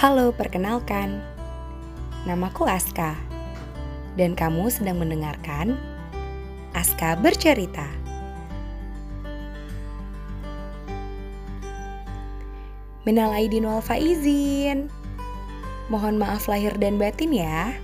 [0.00, 1.20] Halo, perkenalkan.
[2.24, 3.20] Namaku Aska.
[4.16, 5.76] Dan kamu sedang mendengarkan
[6.72, 7.84] Aska Bercerita.
[13.04, 14.88] Minal aidin wal faizin.
[15.92, 17.76] Mohon maaf lahir dan batin ya.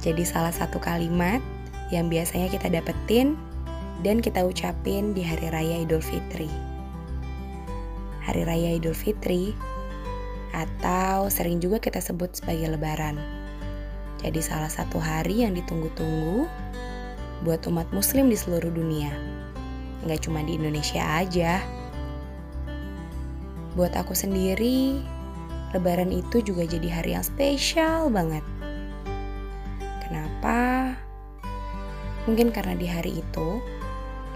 [0.00, 1.44] Jadi salah satu kalimat
[1.92, 3.36] yang biasanya kita dapetin
[4.00, 6.48] dan kita ucapin di Hari Raya Idul Fitri.
[8.24, 9.75] Hari Raya Idul Fitri
[10.56, 13.20] atau sering juga kita sebut sebagai Lebaran.
[14.24, 16.48] Jadi salah satu hari yang ditunggu-tunggu
[17.44, 19.12] buat umat muslim di seluruh dunia.
[20.08, 21.60] Nggak cuma di Indonesia aja.
[23.76, 25.04] Buat aku sendiri,
[25.76, 28.40] Lebaran itu juga jadi hari yang spesial banget.
[30.00, 30.96] Kenapa?
[32.24, 33.60] Mungkin karena di hari itu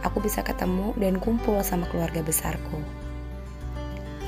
[0.04, 2.99] aku bisa ketemu dan kumpul sama keluarga besarku.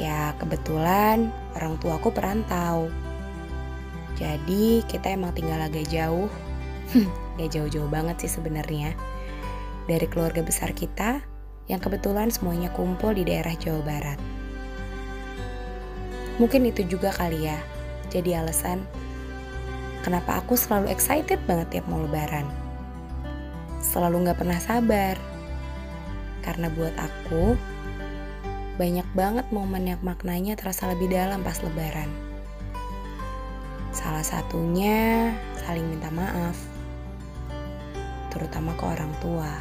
[0.02, 2.90] Ya, kebetulan orang tuaku perantau.
[4.18, 6.26] Jadi, kita emang tinggal agak jauh.
[7.38, 8.98] Gak jauh-jauh banget sih sebenarnya.
[9.86, 11.22] Dari keluarga besar kita
[11.70, 14.18] yang kebetulan semuanya kumpul di daerah Jawa Barat.
[16.42, 17.58] Mungkin itu juga kali ya.
[18.10, 18.82] Jadi alasan
[20.02, 22.50] kenapa aku selalu excited banget tiap mau lebaran.
[23.78, 25.14] Selalu gak pernah sabar.
[26.42, 27.54] Karena buat aku,
[28.82, 32.10] banyak banget momen yang maknanya terasa lebih dalam pas lebaran.
[33.94, 35.30] Salah satunya
[35.62, 36.58] saling minta maaf,
[38.34, 39.54] terutama ke orang tua.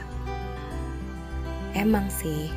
[1.77, 2.49] Emang sih,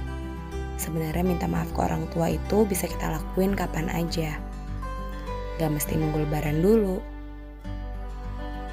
[0.80, 4.32] sebenarnya minta maaf ke orang tua itu bisa kita lakuin kapan aja.
[5.60, 6.96] Gak mesti nunggu lebaran dulu.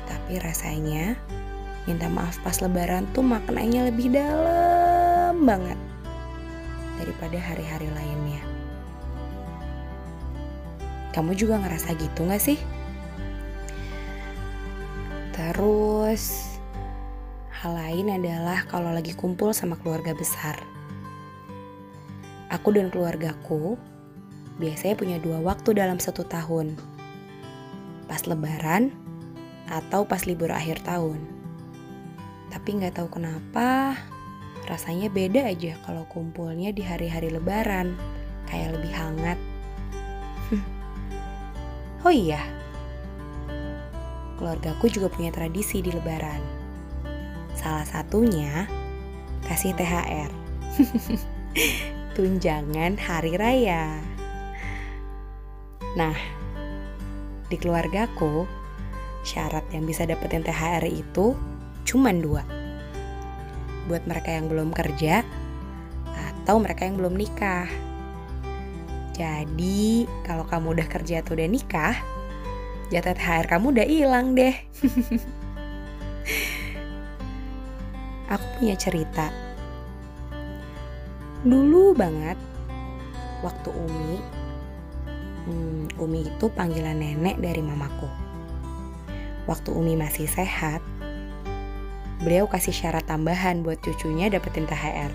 [0.08, 1.20] Tapi rasanya,
[1.84, 5.81] minta maaf pas lebaran tuh maknanya lebih dalam banget
[7.22, 8.42] daripada hari-hari lainnya.
[11.14, 12.58] Kamu juga ngerasa gitu gak sih?
[15.38, 16.58] Terus,
[17.54, 20.58] hal lain adalah kalau lagi kumpul sama keluarga besar.
[22.50, 23.78] Aku dan keluargaku
[24.58, 26.74] biasanya punya dua waktu dalam satu tahun.
[28.10, 28.90] Pas lebaran
[29.70, 31.22] atau pas libur akhir tahun.
[32.50, 33.94] Tapi nggak tahu kenapa,
[34.72, 37.92] rasanya beda aja kalau kumpulnya di hari-hari lebaran,
[38.48, 39.36] kayak lebih hangat.
[42.08, 42.40] oh iya,
[44.40, 46.40] keluargaku juga punya tradisi di lebaran.
[47.52, 48.64] Salah satunya
[49.44, 50.32] kasih THR.
[52.16, 54.00] Tunjangan hari raya.
[56.00, 56.16] Nah,
[57.52, 58.48] di keluargaku,
[59.28, 61.36] syarat yang bisa dapetin THR itu
[61.84, 62.61] cuma dua
[63.90, 65.26] buat mereka yang belum kerja
[66.42, 67.70] atau mereka yang belum nikah.
[69.14, 71.94] Jadi, kalau kamu udah kerja atau udah nikah,
[72.90, 74.56] jatah THR kamu udah hilang deh.
[78.34, 79.30] Aku punya cerita.
[81.46, 82.38] Dulu banget,
[83.46, 84.14] waktu Umi,
[85.46, 88.08] hmm, Umi itu panggilan nenek dari mamaku.
[89.50, 90.82] Waktu Umi masih sehat,
[92.22, 95.12] beliau kasih syarat tambahan buat cucunya dapetin THR.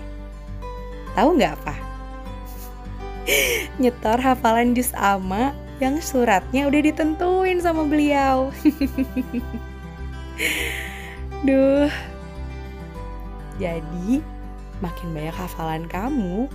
[1.15, 1.75] Tahu nggak apa?
[3.81, 8.51] Nyetor hafalan jus ama yang suratnya udah ditentuin sama beliau.
[11.47, 11.91] Duh.
[13.57, 14.21] Jadi,
[14.81, 16.45] makin banyak hafalan kamu,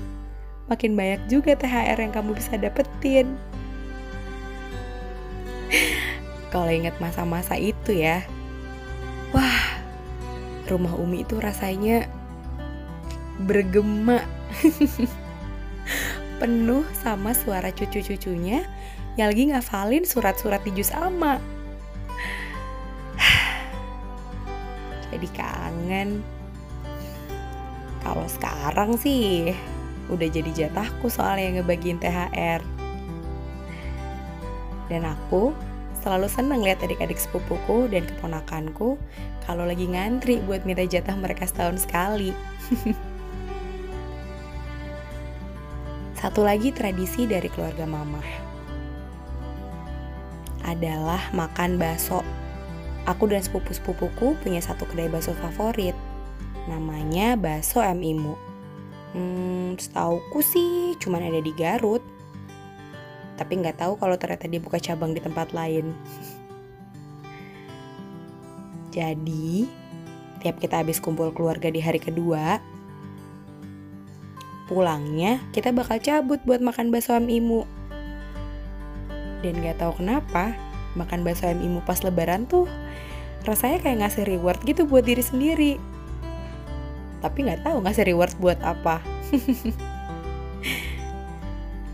[0.71, 3.35] makin banyak juga THR yang kamu bisa dapetin.
[6.55, 8.23] Kalau ingat masa-masa itu ya,
[10.73, 12.09] rumah Umi itu rasanya
[13.45, 14.25] bergema
[16.41, 18.65] penuh sama suara cucu-cucunya
[19.21, 21.37] yang lagi ngafalin surat-surat di jus ama.
[25.13, 26.25] Jadi kangen.
[28.03, 29.55] Kalau sekarang sih
[30.11, 32.59] udah jadi jatahku soalnya ngebagiin THR.
[34.91, 35.55] Dan aku
[36.03, 38.99] selalu seneng lihat adik-adik sepupuku dan keponakanku
[39.47, 42.35] kalau lagi ngantri buat minta jatah mereka setahun sekali.
[46.19, 48.23] Satu lagi tradisi dari keluarga mama
[50.63, 52.23] adalah makan bakso.
[53.11, 55.99] Aku dan sepupu-sepupuku punya satu kedai bakso favorit.
[56.71, 58.39] Namanya Bakso M Imu.
[59.13, 62.01] Hmm, setauku sih cuman ada di Garut
[63.37, 65.93] tapi nggak tahu kalau ternyata dia buka cabang di tempat lain.
[68.93, 69.65] Jadi,
[70.45, 72.61] tiap kita habis kumpul keluarga di hari kedua,
[74.69, 77.65] pulangnya kita bakal cabut buat makan bakso imu.
[79.41, 80.53] Dan gak tahu kenapa,
[80.95, 82.69] makan bakso imu pas lebaran tuh
[83.43, 85.73] rasanya kayak ngasih reward gitu buat diri sendiri.
[87.25, 89.01] Tapi gak tahu ngasih reward buat apa.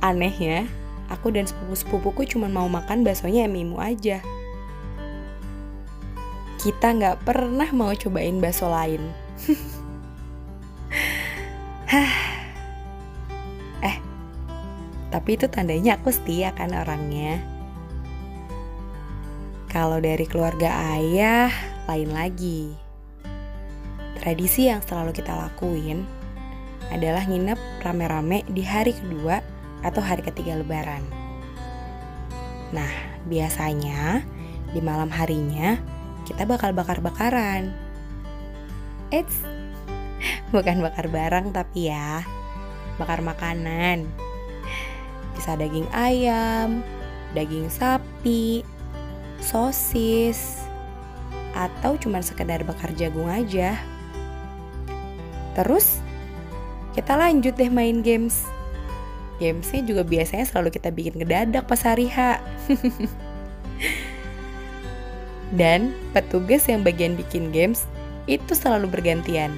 [0.08, 0.66] Anehnya,
[1.08, 4.20] aku dan sepupu-sepupuku cuma mau makan baksonya ayam imu aja.
[6.60, 9.00] Kita nggak pernah mau cobain bakso lain.
[13.88, 13.96] eh,
[15.08, 17.40] tapi itu tandanya aku setia kan orangnya.
[19.68, 21.52] Kalau dari keluarga ayah,
[21.88, 22.72] lain lagi.
[24.18, 26.02] Tradisi yang selalu kita lakuin
[26.88, 31.04] adalah nginep rame-rame di hari kedua atau hari ketiga lebaran.
[32.74, 32.90] Nah,
[33.24, 34.22] biasanya
[34.72, 35.80] di malam harinya
[36.28, 37.72] kita bakal bakar-bakaran.
[39.08, 39.40] Eits,
[40.54, 42.20] bukan bakar barang tapi ya,
[43.00, 44.04] bakar makanan.
[45.32, 46.84] Bisa daging ayam,
[47.32, 48.60] daging sapi,
[49.40, 50.60] sosis,
[51.56, 53.78] atau cuma sekedar bakar jagung aja.
[55.56, 56.04] Terus,
[56.92, 58.57] kita lanjut deh main games.
[59.38, 62.42] Gamesnya juga biasanya selalu kita bikin ngedadak pas hari H.
[65.54, 67.86] Dan petugas yang bagian bikin games
[68.26, 69.54] itu selalu bergantian.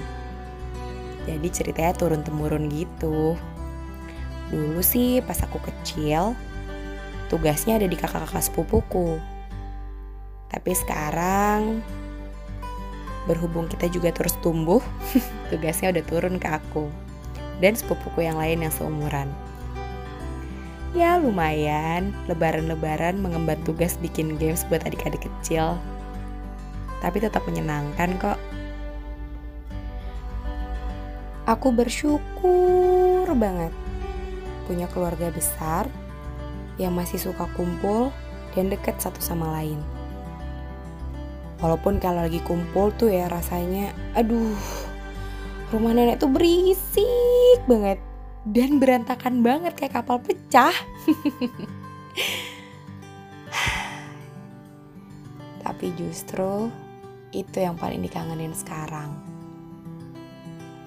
[1.25, 3.35] Jadi ceritanya turun-temurun gitu.
[4.53, 6.37] Dulu sih pas aku kecil,
[7.32, 9.19] tugasnya ada di kakak-kakak sepupuku.
[10.50, 11.81] Tapi sekarang
[13.25, 14.82] berhubung kita juga terus tumbuh,
[15.50, 16.91] tugasnya udah turun ke aku
[17.62, 19.29] dan sepupuku yang lain yang seumuran.
[20.91, 25.79] Ya lumayan, lebaran-lebaran mengemban tugas bikin games buat adik-adik kecil.
[26.99, 28.39] Tapi tetap menyenangkan kok.
[31.47, 33.71] Aku bersyukur banget
[34.67, 35.87] punya keluarga besar
[36.75, 38.11] yang masih suka kumpul
[38.59, 39.79] dan dekat satu sama lain.
[41.63, 44.59] Walaupun kalau lagi kumpul tuh ya rasanya, aduh,
[45.71, 48.03] rumah nenek tuh berisik banget
[48.49, 50.73] dan berantakan banget kayak kapal pecah.
[55.61, 56.73] Tapi justru
[57.31, 59.13] itu yang paling dikangenin sekarang.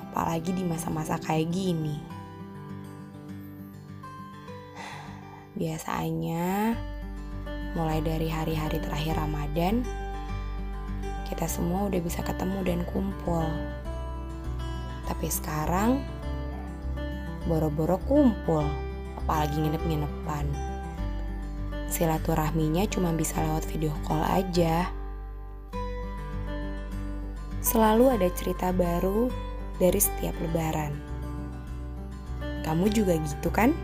[0.09, 1.97] Apalagi di masa-masa kayak gini.
[5.53, 6.73] Biasanya
[7.73, 9.85] mulai dari hari-hari terakhir Ramadan,
[11.29, 13.45] kita semua udah bisa ketemu dan kumpul.
[15.09, 16.01] Tapi sekarang
[17.47, 18.63] boro-boro kumpul,
[19.19, 20.45] apalagi nginep-nginepan.
[21.91, 24.89] Silaturahminya cuma bisa lewat video call aja.
[27.63, 29.29] Selalu ada cerita baru
[29.77, 30.97] dari setiap lebaran.
[32.63, 33.75] Kamu juga gitu kan?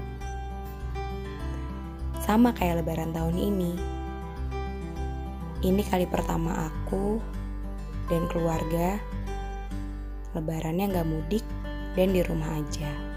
[2.23, 3.73] Sama kayak lebaran tahun ini.
[5.59, 7.19] Ini kali pertama aku
[8.07, 8.95] dan keluarga
[10.31, 11.45] lebarannya nggak mudik
[11.97, 13.08] dan di rumah aja.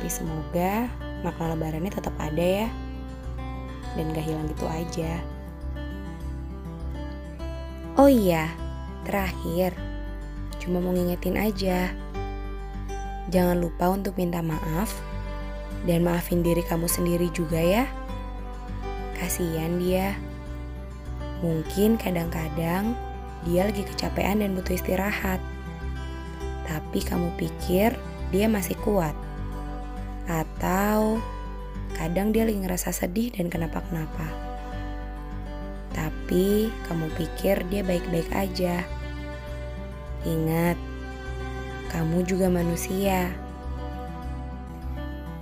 [0.00, 0.88] Tapi semoga
[1.20, 2.72] makna lebarannya tetap ada ya.
[4.00, 5.20] Dan gak hilang gitu aja.
[8.00, 8.48] Oh iya,
[9.04, 9.76] terakhir.
[10.56, 11.92] Cuma mau ngingetin aja.
[13.28, 14.88] Jangan lupa untuk minta maaf.
[15.84, 17.84] Dan maafin diri kamu sendiri juga ya.
[19.20, 20.16] Kasihan dia.
[21.44, 22.96] Mungkin kadang-kadang
[23.44, 25.44] dia lagi kecapean dan butuh istirahat.
[26.64, 27.92] Tapi kamu pikir
[28.32, 29.12] dia masih kuat
[30.30, 31.18] atau
[31.98, 34.30] kadang dia lagi ngerasa sedih dan kenapa-kenapa.
[35.90, 38.86] Tapi kamu pikir dia baik-baik aja.
[40.22, 40.78] Ingat,
[41.90, 43.34] kamu juga manusia.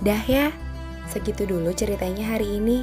[0.01, 0.49] Dah ya,
[1.05, 2.81] segitu dulu ceritanya hari ini.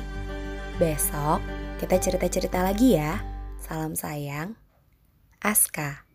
[0.79, 1.43] Besok
[1.83, 3.19] kita cerita-cerita lagi ya.
[3.59, 4.55] Salam sayang,
[5.43, 6.06] Aska.